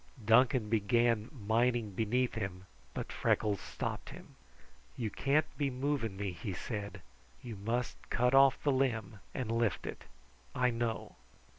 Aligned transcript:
Duncan 0.25 0.67
began 0.67 1.29
mining 1.31 1.91
beneath 1.91 2.33
him, 2.33 2.65
but 2.95 3.11
Freckles 3.11 3.61
stopped 3.61 4.09
him. 4.09 4.33
"You 4.97 5.11
can't 5.11 5.45
be 5.59 5.69
moving 5.69 6.17
me," 6.17 6.31
he 6.31 6.53
said. 6.53 7.03
"You 7.43 7.55
must 7.55 8.09
cut 8.09 8.33
off 8.33 8.57
the 8.63 8.71
limb 8.71 9.19
and 9.35 9.51
lift 9.51 9.85
it. 9.85 10.05
I 10.55 10.71
know." 10.71 11.17